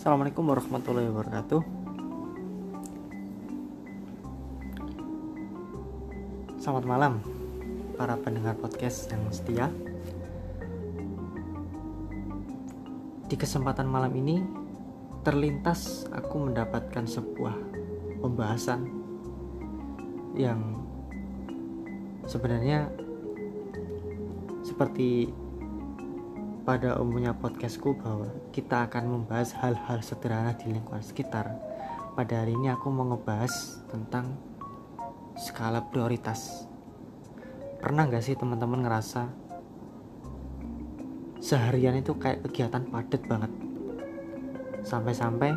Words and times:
Assalamualaikum 0.00 0.48
warahmatullahi 0.48 1.12
wabarakatuh. 1.12 1.60
Selamat 6.56 6.84
malam 6.88 7.20
para 8.00 8.16
pendengar 8.16 8.56
podcast 8.56 9.12
yang 9.12 9.28
setia. 9.28 9.68
Di 13.28 13.36
kesempatan 13.36 13.92
malam 13.92 14.16
ini 14.16 14.40
terlintas 15.20 16.08
aku 16.08 16.48
mendapatkan 16.48 17.04
sebuah 17.04 17.60
pembahasan 18.24 18.88
yang 20.32 20.80
sebenarnya 22.24 22.88
seperti 24.64 25.28
pada 26.70 27.02
umumnya 27.02 27.34
podcastku 27.34 27.98
bahwa 27.98 28.30
kita 28.54 28.86
akan 28.86 29.10
membahas 29.10 29.58
hal-hal 29.58 29.98
sederhana 30.06 30.54
di 30.54 30.70
lingkungan 30.70 31.02
sekitar. 31.02 31.50
Pada 32.14 32.46
hari 32.46 32.54
ini 32.54 32.70
aku 32.70 32.94
mau 32.94 33.10
ngebahas 33.10 33.82
tentang 33.90 34.38
skala 35.34 35.82
prioritas. 35.90 36.70
Pernah 37.82 38.06
gak 38.06 38.22
sih 38.22 38.38
teman-teman 38.38 38.86
ngerasa 38.86 39.26
seharian 41.42 41.98
itu 41.98 42.14
kayak 42.14 42.46
kegiatan 42.46 42.86
padat 42.86 43.22
banget? 43.26 43.50
Sampai-sampai 44.86 45.50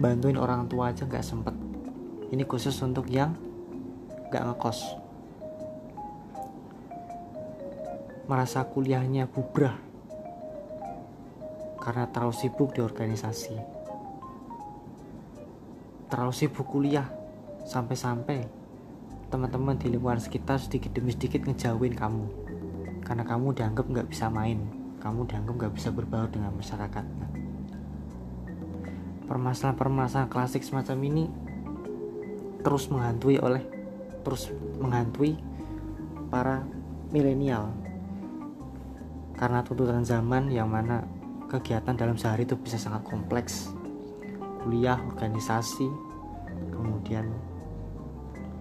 bantuin 0.00 0.40
orang 0.40 0.64
tua 0.64 0.96
aja 0.96 1.04
gak 1.04 1.20
sempet. 1.20 1.52
Ini 2.32 2.48
khusus 2.48 2.80
untuk 2.80 3.04
yang 3.12 3.36
gak 4.32 4.48
ngekos 4.48 5.05
merasa 8.26 8.66
kuliahnya 8.66 9.30
bubrah 9.30 9.78
karena 11.78 12.10
terlalu 12.10 12.34
sibuk 12.34 12.74
di 12.74 12.82
organisasi. 12.82 13.54
Terlalu 16.10 16.34
sibuk 16.34 16.66
kuliah 16.66 17.06
sampai-sampai 17.62 18.42
teman-teman 19.30 19.78
di 19.78 19.94
lingkungan 19.94 20.18
sekitar 20.18 20.58
sedikit 20.58 20.90
demi 20.94 21.14
sedikit 21.14 21.46
ngejauhin 21.46 21.94
kamu 21.94 22.26
karena 23.06 23.22
kamu 23.22 23.54
dianggap 23.54 23.86
nggak 23.86 24.08
bisa 24.10 24.26
main, 24.26 24.58
kamu 24.98 25.30
dianggap 25.30 25.54
nggak 25.62 25.74
bisa 25.78 25.94
berbaur 25.94 26.26
dengan 26.26 26.50
masyarakat. 26.58 27.06
Permasalahan-permasalahan 29.30 30.30
klasik 30.30 30.66
semacam 30.66 30.98
ini 31.06 31.24
terus 32.66 32.90
menghantui 32.90 33.38
oleh 33.38 33.62
terus 34.26 34.50
menghantui 34.82 35.38
para 36.26 36.66
milenial 37.14 37.70
karena 39.36 39.60
tuntutan 39.60 40.02
zaman 40.02 40.48
yang 40.48 40.72
mana 40.72 41.04
kegiatan 41.46 41.94
dalam 41.94 42.16
sehari 42.16 42.48
itu 42.48 42.56
bisa 42.58 42.80
sangat 42.80 43.04
kompleks. 43.06 43.70
Kuliah, 44.64 44.98
organisasi 44.98 45.86
kemudian 46.72 47.30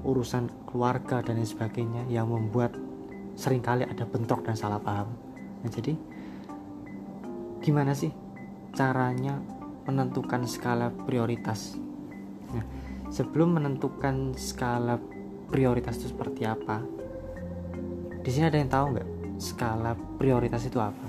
urusan 0.06 0.52
keluarga 0.70 1.26
dan 1.26 1.42
lain 1.42 1.50
sebagainya 1.50 2.06
yang 2.12 2.30
membuat 2.30 2.78
sering 3.34 3.64
kali 3.64 3.88
ada 3.88 4.06
bentrok 4.06 4.46
dan 4.46 4.54
salah 4.54 4.78
paham. 4.78 5.10
Nah 5.66 5.72
jadi 5.72 5.98
gimana 7.64 7.98
sih 7.98 8.14
caranya 8.78 9.42
menentukan 9.90 10.46
skala 10.46 10.94
prioritas? 10.94 11.74
Nah 12.54 12.66
sebelum 13.10 13.58
menentukan 13.58 14.38
skala 14.38 15.02
prioritas 15.50 15.98
itu 15.98 16.14
seperti 16.14 16.46
apa 16.46 16.82
di 18.26 18.30
sini 18.34 18.50
ada 18.50 18.58
yang 18.58 18.72
tahu 18.74 18.86
nggak 18.98 19.10
skala 19.38 19.96
prioritas 20.18 20.64
itu 20.68 20.80
apa? 20.80 21.08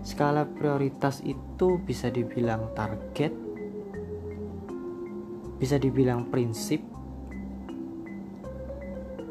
Skala 0.00 0.48
prioritas 0.48 1.20
itu 1.22 1.78
bisa 1.82 2.08
dibilang 2.08 2.72
target, 2.72 3.32
bisa 5.60 5.76
dibilang 5.76 6.32
prinsip, 6.32 6.80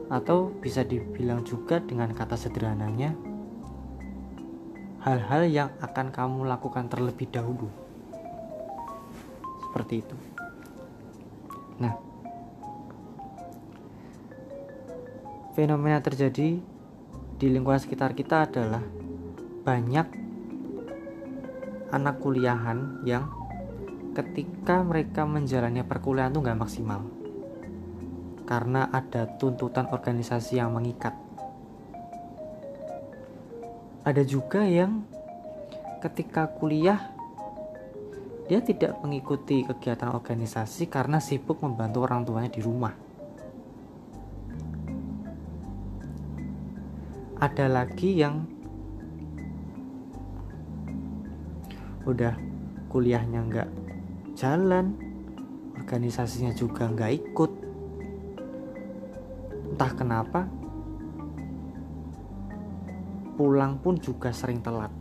atau 0.09 0.50
bisa 0.50 0.82
dibilang 0.82 1.46
juga 1.46 1.78
dengan 1.78 2.09
kata 2.09 2.34
sederhananya 2.34 3.14
hal-hal 5.06 5.48
yang 5.48 5.70
akan 5.80 6.12
kamu 6.12 6.40
lakukan 6.50 6.90
terlebih 6.92 7.30
dahulu. 7.32 7.70
Seperti 9.70 10.02
itu. 10.02 10.18
Nah, 11.80 11.94
fenomena 15.56 16.04
terjadi 16.04 16.59
di 17.40 17.48
lingkungan 17.48 17.80
sekitar 17.80 18.12
kita 18.12 18.52
adalah 18.52 18.84
banyak 19.64 20.08
anak 21.96 22.20
kuliahan 22.20 23.00
yang 23.08 23.32
ketika 24.12 24.84
mereka 24.84 25.24
menjalani 25.24 25.80
perkuliahan 25.88 26.36
itu 26.36 26.44
nggak 26.44 26.60
maksimal. 26.60 27.02
Karena 28.44 28.92
ada 28.92 29.24
tuntutan 29.40 29.88
organisasi 29.88 30.60
yang 30.60 30.76
mengikat. 30.76 31.16
Ada 34.04 34.28
juga 34.28 34.68
yang 34.68 35.08
ketika 36.04 36.52
kuliah 36.60 37.16
dia 38.52 38.60
tidak 38.60 39.00
mengikuti 39.00 39.64
kegiatan 39.64 40.12
organisasi 40.12 40.92
karena 40.92 41.24
sibuk 41.24 41.64
membantu 41.64 42.04
orang 42.04 42.26
tuanya 42.26 42.52
di 42.52 42.60
rumah 42.60 43.09
ada 47.40 47.72
lagi 47.72 48.20
yang 48.20 48.44
udah 52.04 52.36
kuliahnya 52.92 53.40
nggak 53.48 53.70
jalan 54.36 54.92
organisasinya 55.80 56.52
juga 56.52 56.92
nggak 56.92 57.12
ikut. 57.16 57.52
Entah 59.72 59.92
kenapa 59.96 60.52
pulang 63.40 63.80
pun 63.80 63.96
juga 64.04 64.36
sering 64.36 64.60
telat. 64.60 64.92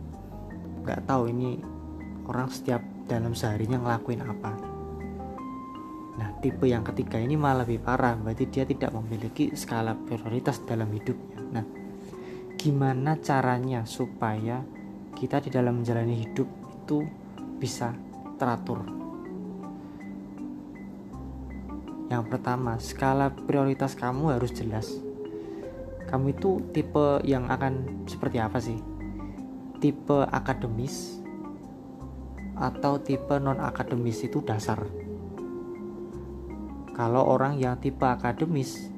Nggak 0.87 1.03
tahu 1.03 1.27
ini 1.27 1.59
orang 2.23 2.47
setiap 2.47 2.79
dalam 3.03 3.35
seharinya 3.35 3.83
ngelakuin 3.83 4.23
apa. 4.23 4.51
Nah 6.15 6.29
tipe 6.39 6.71
yang 6.71 6.87
ketiga 6.87 7.19
ini 7.19 7.35
malah 7.35 7.67
lebih 7.67 7.83
parah 7.83 8.15
berarti 8.15 8.47
dia 8.47 8.63
tidak 8.63 8.95
memiliki 8.95 9.51
skala 9.59 9.91
prioritas 10.07 10.63
dalam 10.63 10.87
hidupnya. 10.95 11.39
Nah 11.51 11.78
gimana 12.59 13.15
caranya 13.23 13.87
supaya 13.87 14.59
kita 15.15 15.39
di 15.39 15.47
dalam 15.47 15.79
menjalani 15.79 16.27
hidup 16.27 16.43
itu 16.75 17.07
bisa 17.55 17.95
teratur. 18.35 18.83
Yang 22.11 22.23
pertama, 22.27 22.75
skala 22.75 23.31
prioritas 23.31 23.95
kamu 23.95 24.35
harus 24.35 24.51
jelas. 24.51 24.91
Kamu 26.11 26.35
itu 26.35 26.59
tipe 26.75 27.23
yang 27.23 27.47
akan 27.47 28.03
seperti 28.11 28.43
apa 28.43 28.59
sih? 28.59 28.75
Tipe 29.79 30.27
akademis 30.27 31.23
atau 32.59 32.99
tipe 32.99 33.39
non 33.39 33.63
akademis 33.63 34.27
itu 34.27 34.43
dasar. 34.43 34.83
Kalau 36.91 37.23
orang 37.23 37.55
yang 37.55 37.79
tipe 37.79 38.03
akademis, 38.03 38.91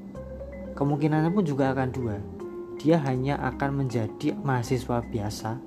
kemungkinannya 0.74 1.30
pun 1.30 1.46
juga 1.46 1.70
akan 1.78 1.90
dua 1.94 2.41
dia 2.82 2.98
hanya 3.06 3.38
akan 3.38 3.86
menjadi 3.86 4.34
mahasiswa 4.42 5.06
biasa 5.06 5.62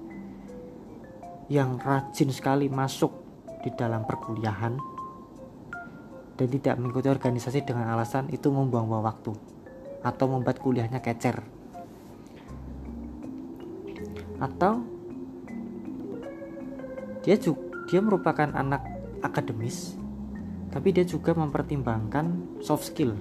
yang 1.46 1.78
rajin 1.78 2.34
sekali 2.34 2.66
masuk 2.66 3.14
di 3.62 3.70
dalam 3.70 4.02
perkuliahan 4.02 4.74
dan 6.34 6.48
tidak 6.50 6.74
mengikuti 6.74 7.06
organisasi 7.06 7.62
dengan 7.62 7.94
alasan 7.94 8.26
itu 8.34 8.50
membuang-buang 8.50 9.06
waktu 9.06 9.30
atau 10.02 10.26
membuat 10.26 10.58
kuliahnya 10.58 10.98
kecer. 10.98 11.38
Atau 14.42 14.82
dia 17.22 17.38
juga 17.38 17.62
dia 17.86 18.00
merupakan 18.02 18.48
anak 18.50 18.82
akademis 19.20 19.94
tapi 20.72 20.90
dia 20.90 21.06
juga 21.06 21.30
mempertimbangkan 21.36 22.58
soft 22.58 22.90
skill 22.90 23.14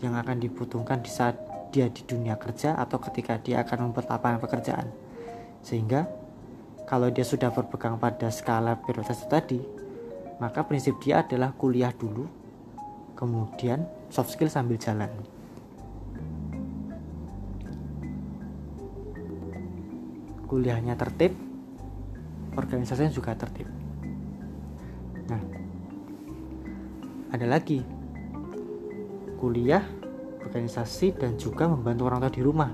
yang 0.00 0.16
akan 0.16 0.40
dibutuhkan 0.40 1.04
di 1.04 1.10
saat 1.12 1.36
dia 1.74 1.90
di 1.90 2.06
dunia 2.06 2.38
kerja 2.38 2.78
atau 2.78 3.02
ketika 3.02 3.34
dia 3.42 3.66
akan 3.66 3.90
membuat 3.90 4.06
lapangan 4.06 4.38
pekerjaan. 4.38 4.86
Sehingga 5.66 6.06
kalau 6.86 7.10
dia 7.10 7.26
sudah 7.26 7.50
berpegang 7.50 7.98
pada 7.98 8.30
skala 8.30 8.78
prioritas 8.78 9.26
tadi, 9.26 9.58
maka 10.38 10.62
prinsip 10.62 10.94
dia 11.02 11.26
adalah 11.26 11.50
kuliah 11.50 11.90
dulu, 11.90 12.30
kemudian 13.18 13.82
soft 14.06 14.30
skill 14.30 14.46
sambil 14.46 14.78
jalan. 14.78 15.10
Kuliahnya 20.46 20.94
tertib, 20.94 21.34
organisasinya 22.54 23.10
juga 23.10 23.34
tertib. 23.34 23.66
Nah, 25.26 25.42
ada 27.34 27.46
lagi 27.50 27.82
kuliah 29.42 29.82
organisasi 30.44 31.16
dan 31.16 31.40
juga 31.40 31.66
membantu 31.66 32.02
orang 32.06 32.20
tua 32.28 32.32
di 32.32 32.42
rumah. 32.44 32.70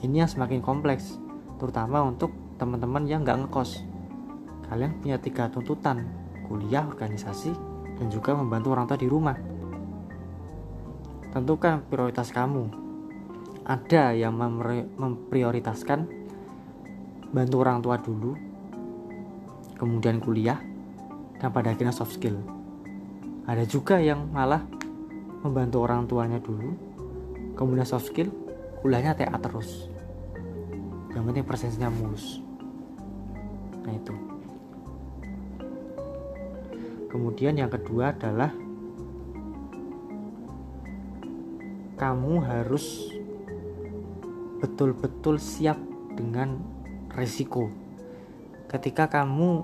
Ini 0.00 0.24
yang 0.24 0.30
semakin 0.30 0.64
kompleks, 0.64 1.20
terutama 1.60 2.00
untuk 2.00 2.32
teman-teman 2.56 3.04
yang 3.04 3.22
nggak 3.22 3.46
ngekos. 3.46 3.84
kalian 4.64 4.96
punya 4.96 5.20
tiga 5.20 5.52
tuntutan 5.52 6.08
kuliah 6.48 6.88
organisasi 6.88 7.52
dan 8.00 8.06
juga 8.08 8.32
membantu 8.32 8.72
orang 8.72 8.88
tua 8.88 8.96
di 8.96 9.08
rumah 9.12 9.36
tentukan 11.34 11.82
prioritas 11.90 12.30
kamu 12.30 12.70
ada 13.66 14.14
yang 14.14 14.38
memprioritaskan 14.94 16.06
bantu 17.34 17.56
orang 17.58 17.82
tua 17.82 17.98
dulu 17.98 18.38
kemudian 19.74 20.22
kuliah 20.22 20.62
dan 21.42 21.50
pada 21.50 21.74
akhirnya 21.74 21.90
soft 21.90 22.14
skill 22.14 22.38
ada 23.50 23.66
juga 23.66 23.98
yang 23.98 24.30
malah 24.30 24.62
membantu 25.44 25.84
orang 25.84 26.08
tuanya 26.08 26.40
dulu. 26.40 26.72
Kemudian 27.54 27.84
soft 27.84 28.08
skill 28.08 28.32
kuliahnya 28.80 29.12
TA 29.12 29.36
terus. 29.36 29.92
Yang 31.12 31.24
penting 31.30 31.44
presensnya 31.44 31.92
mulus. 31.92 32.40
Nah 33.84 33.92
itu. 33.92 34.16
Kemudian 37.12 37.54
yang 37.54 37.70
kedua 37.70 38.10
adalah 38.10 38.50
kamu 41.94 42.42
harus 42.42 43.06
betul-betul 44.58 45.38
siap 45.38 45.78
dengan 46.18 46.58
resiko. 47.14 47.70
Ketika 48.66 49.06
kamu 49.06 49.62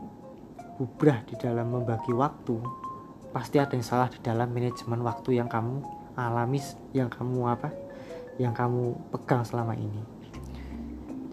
bubrah 0.78 1.26
di 1.26 1.34
dalam 1.34 1.74
membagi 1.74 2.14
waktu, 2.14 2.62
pasti 3.30 3.62
ada 3.62 3.74
yang 3.74 3.86
salah 3.86 4.10
di 4.10 4.18
dalam 4.22 4.50
manajemen 4.50 5.00
waktu 5.06 5.38
yang 5.38 5.46
kamu 5.46 5.82
alami, 6.18 6.58
yang 6.90 7.06
kamu 7.06 7.38
apa, 7.46 7.70
yang 8.36 8.50
kamu 8.50 8.98
pegang 9.14 9.46
selama 9.46 9.78
ini. 9.78 10.02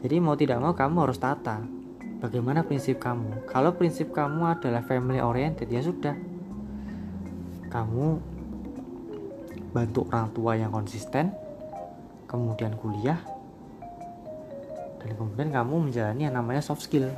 Jadi 0.06 0.16
mau 0.22 0.38
tidak 0.38 0.62
mau 0.62 0.78
kamu 0.78 1.10
harus 1.10 1.18
tata. 1.18 1.66
Bagaimana 2.18 2.66
prinsip 2.66 2.98
kamu? 2.98 3.46
Kalau 3.50 3.78
prinsip 3.78 4.14
kamu 4.14 4.58
adalah 4.58 4.82
family 4.86 5.22
oriented 5.22 5.70
ya 5.70 5.82
sudah. 5.82 6.18
Kamu 7.70 8.06
bantu 9.74 10.08
orang 10.10 10.30
tua 10.34 10.58
yang 10.58 10.74
konsisten, 10.74 11.34
kemudian 12.26 12.74
kuliah, 12.80 13.20
dan 15.02 15.12
kemudian 15.14 15.50
kamu 15.54 15.76
menjalani 15.90 16.22
yang 16.26 16.36
namanya 16.38 16.62
soft 16.64 16.86
skill. 16.86 17.12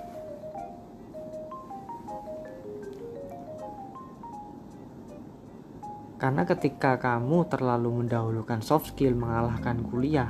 Karena 6.19 6.43
ketika 6.43 6.99
kamu 6.99 7.47
terlalu 7.47 8.03
mendahulukan 8.03 8.59
soft 8.59 8.91
skill 8.91 9.15
mengalahkan 9.15 9.79
kuliah, 9.87 10.27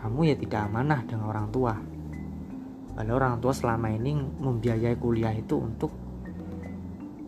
kamu 0.00 0.32
ya 0.32 0.36
tidak 0.40 0.64
amanah 0.64 1.04
dengan 1.04 1.28
orang 1.28 1.52
tua. 1.52 1.76
Padahal 2.96 3.20
orang 3.20 3.36
tua 3.44 3.52
selama 3.52 3.92
ini 3.92 4.16
membiayai 4.16 4.96
kuliah 4.96 5.36
itu 5.36 5.60
untuk 5.60 5.92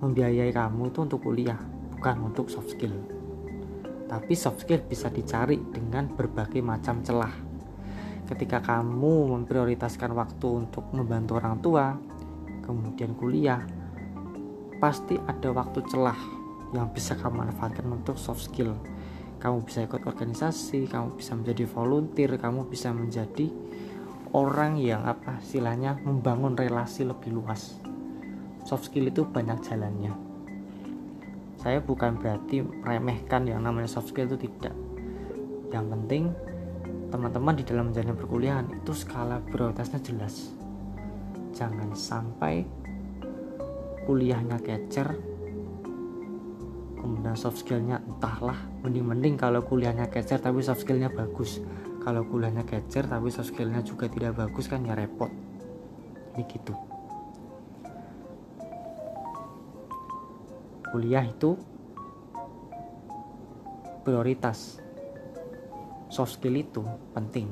membiayai 0.00 0.48
kamu 0.48 0.88
itu 0.88 0.98
untuk 1.04 1.20
kuliah, 1.20 1.60
bukan 1.92 2.32
untuk 2.32 2.48
soft 2.48 2.72
skill. 2.72 2.96
Tapi 4.08 4.32
soft 4.32 4.64
skill 4.64 4.80
bisa 4.88 5.12
dicari 5.12 5.60
dengan 5.68 6.08
berbagai 6.08 6.64
macam 6.64 7.04
celah. 7.04 7.36
Ketika 8.24 8.64
kamu 8.64 9.36
memprioritaskan 9.36 10.16
waktu 10.16 10.48
untuk 10.64 10.88
membantu 10.96 11.36
orang 11.36 11.60
tua, 11.60 11.92
kemudian 12.64 13.12
kuliah, 13.20 13.60
pasti 14.80 15.20
ada 15.20 15.52
waktu 15.52 15.84
celah 15.92 16.45
yang 16.76 16.92
bisa 16.92 17.16
kamu 17.16 17.48
manfaatkan 17.48 17.88
untuk 17.88 18.20
soft 18.20 18.52
skill. 18.52 18.76
Kamu 19.40 19.64
bisa 19.64 19.84
ikut 19.84 20.04
organisasi, 20.04 20.88
kamu 20.88 21.16
bisa 21.16 21.32
menjadi 21.32 21.64
volunteer, 21.64 22.36
kamu 22.36 22.68
bisa 22.68 22.92
menjadi 22.92 23.48
orang 24.36 24.76
yang 24.76 25.08
apa 25.08 25.40
istilahnya 25.40 25.96
membangun 26.04 26.52
relasi 26.52 27.08
lebih 27.08 27.32
luas. 27.32 27.80
Soft 28.68 28.92
skill 28.92 29.08
itu 29.08 29.24
banyak 29.24 29.60
jalannya 29.64 30.26
saya 31.66 31.82
bukan 31.82 32.14
berarti 32.20 32.62
meremehkan 32.62 33.42
yang 33.50 33.66
namanya 33.66 33.90
soft 33.90 34.14
skill 34.14 34.30
itu 34.30 34.46
tidak 34.46 34.70
yang 35.74 35.90
penting 35.90 36.30
teman-teman 37.10 37.58
di 37.58 37.66
dalam 37.66 37.90
menjalani 37.90 38.14
perkuliahan 38.14 38.66
itu 38.70 38.92
skala 38.94 39.42
prioritasnya 39.42 39.98
jelas 39.98 40.54
jangan 41.50 41.90
sampai 41.96 42.62
kuliahnya 44.06 44.62
kecer 44.62 45.18
kemudian 47.06 47.38
soft 47.38 47.62
skillnya 47.62 48.02
entahlah 48.02 48.58
mending-mending 48.82 49.38
kalau 49.38 49.62
kuliahnya 49.62 50.10
kecer 50.10 50.42
tapi 50.42 50.58
soft 50.58 50.82
skillnya 50.82 51.06
bagus. 51.06 51.62
Kalau 52.02 52.26
kuliahnya 52.26 52.66
kecer 52.66 53.06
tapi 53.06 53.30
soft 53.30 53.54
skillnya 53.54 53.86
juga 53.86 54.10
tidak 54.10 54.34
bagus 54.34 54.66
kan 54.66 54.82
ya 54.82 54.98
repot. 54.98 55.30
Ini 56.34 56.42
gitu. 56.50 56.74
Kuliah 60.90 61.22
itu 61.22 61.54
prioritas. 64.02 64.82
Soft 66.10 66.38
skill 66.38 66.58
itu 66.58 66.82
penting. 67.14 67.50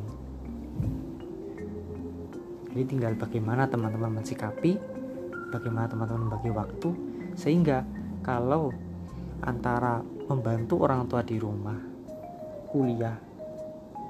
Jadi 2.71 2.83
tinggal 2.91 3.15
bagaimana 3.15 3.71
teman-teman 3.71 4.19
mensikapi 4.19 4.79
bagaimana 5.55 5.87
teman-teman 5.87 6.27
membagi 6.27 6.51
waktu 6.51 6.91
sehingga 7.39 7.87
kalau 8.23 8.75
antara 9.43 9.99
membantu 10.31 10.87
orang 10.87 11.11
tua 11.11 11.27
di 11.27 11.41
rumah 11.43 11.79
kuliah 12.71 13.19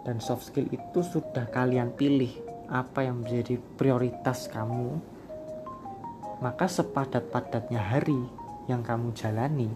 dan 0.05 0.21
soft 0.21 0.53
skill 0.53 0.69
itu 0.69 1.01
sudah 1.01 1.49
kalian 1.49 1.97
pilih 1.97 2.31
apa 2.69 3.09
yang 3.09 3.25
menjadi 3.25 3.57
prioritas 3.81 4.53
kamu 4.53 5.15
maka 6.45 6.69
sepadat-padatnya 6.69 7.81
hari 7.81 8.21
yang 8.69 8.85
kamu 8.85 9.17
jalani, 9.17 9.73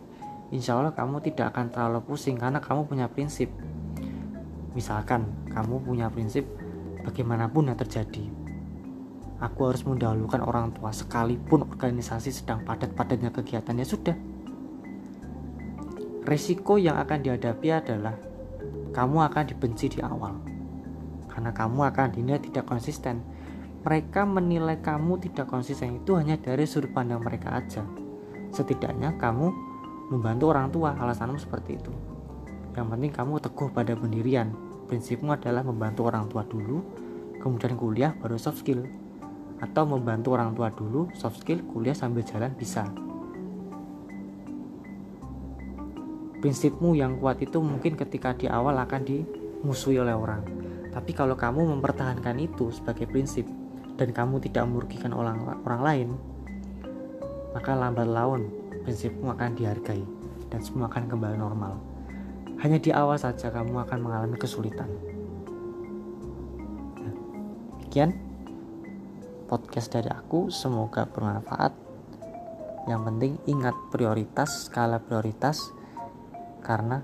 insya 0.53 0.77
Allah 0.77 0.93
kamu 0.93 1.25
tidak 1.25 1.57
akan 1.57 1.73
terlalu 1.73 2.01
pusing 2.05 2.37
karena 2.37 2.61
kamu 2.61 2.85
punya 2.85 3.07
prinsip. 3.09 3.49
Misalkan 4.77 5.49
kamu 5.49 5.81
punya 5.81 6.13
prinsip 6.13 6.45
bagaimanapun 7.09 7.73
yang 7.73 7.79
terjadi, 7.81 8.21
aku 9.41 9.71
harus 9.71 9.81
mendahulukan 9.89 10.45
orang 10.45 10.69
tua 10.77 10.93
sekalipun 10.93 11.65
organisasi 11.65 12.37
sedang 12.37 12.61
padat-padatnya 12.69 13.33
kegiatannya 13.33 13.87
sudah. 13.89 14.17
Resiko 16.29 16.77
yang 16.77 17.01
akan 17.01 17.25
dihadapi 17.25 17.69
adalah 17.73 18.13
kamu 18.93 19.33
akan 19.33 19.45
dibenci 19.49 19.97
di 19.97 20.05
awal. 20.05 20.37
Karena 21.25 21.57
kamu 21.57 21.89
akan 21.89 22.21
dinilai 22.21 22.45
tidak 22.45 22.69
konsisten. 22.69 23.25
Mereka 23.81 24.29
menilai 24.29 24.85
kamu 24.85 25.25
tidak 25.25 25.49
konsisten 25.49 26.05
itu 26.05 26.21
hanya 26.21 26.37
dari 26.37 26.69
sudut 26.69 26.93
pandang 26.93 27.25
mereka 27.25 27.57
aja. 27.57 27.81
Setidaknya 28.53 29.17
kamu 29.17 29.49
membantu 30.13 30.53
orang 30.53 30.69
tua 30.69 30.93
alasanmu 31.01 31.41
seperti 31.41 31.81
itu. 31.81 31.93
Yang 32.77 32.87
penting 32.93 33.13
kamu 33.17 33.33
teguh 33.41 33.69
pada 33.73 33.97
pendirian. 33.97 34.53
Prinsipmu 34.85 35.33
adalah 35.33 35.65
membantu 35.65 36.13
orang 36.13 36.29
tua 36.29 36.45
dulu 36.45 36.85
kemudian 37.41 37.73
kuliah 37.81 38.13
baru 38.21 38.37
soft 38.37 38.61
skill. 38.61 38.85
Atau 39.65 39.89
membantu 39.89 40.37
orang 40.37 40.53
tua 40.53 40.69
dulu 40.69 41.09
soft 41.17 41.41
skill 41.41 41.65
kuliah 41.73 41.97
sambil 41.97 42.21
jalan 42.21 42.53
bisa 42.53 43.08
prinsipmu 46.39 46.95
yang 46.95 47.19
kuat 47.19 47.43
itu 47.43 47.59
mungkin 47.59 47.99
ketika 47.99 48.35
di 48.35 48.47
awal 48.47 48.79
akan 48.79 49.03
dimusuhi 49.05 49.99
oleh 49.99 50.15
orang 50.15 50.43
tapi 50.95 51.13
kalau 51.13 51.37
kamu 51.39 51.79
mempertahankan 51.79 52.37
itu 52.41 52.73
sebagai 52.73 53.07
prinsip 53.07 53.47
dan 53.99 54.15
kamu 54.15 54.39
tidak 54.39 54.65
merugikan 54.71 55.11
orang, 55.13 55.43
orang 55.67 55.83
lain 55.83 56.09
maka 57.53 57.75
lambat 57.75 58.07
laun 58.07 58.49
prinsipmu 58.87 59.35
akan 59.35 59.59
dihargai 59.59 60.03
dan 60.49 60.61
semua 60.65 60.89
akan 60.89 61.11
kembali 61.11 61.37
normal. 61.37 61.77
Hanya 62.59 62.81
di 62.81 62.91
awal 62.91 63.21
saja 63.21 63.53
kamu 63.53 63.87
akan 63.87 63.99
mengalami 64.03 64.37
kesulitan. 64.41 64.91
Nah, 66.99 67.15
demikian 67.79 68.17
podcast 69.47 69.95
dari 69.95 70.11
aku, 70.11 70.51
semoga 70.51 71.07
bermanfaat. 71.07 71.73
Yang 72.89 73.01
penting 73.05 73.33
ingat 73.47 73.77
prioritas, 73.93 74.67
skala 74.67 74.99
prioritas, 74.99 75.71
karena 76.69 77.01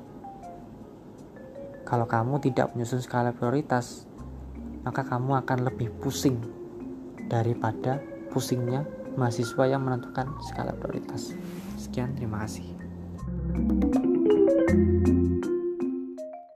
kalau 1.89 2.05
kamu 2.05 2.45
tidak 2.45 2.77
menyusun 2.77 3.01
skala 3.01 3.33
prioritas, 3.33 4.05
maka 4.85 5.09
kamu 5.09 5.41
akan 5.41 5.59
lebih 5.65 5.89
pusing 6.05 6.37
daripada 7.33 8.05
pusingnya 8.29 8.85
mahasiswa 9.17 9.65
yang 9.65 9.81
menentukan 9.81 10.37
skala 10.45 10.77
prioritas. 10.77 11.33
Sekian, 11.81 12.13
terima 12.13 12.45
kasih. 12.45 14.04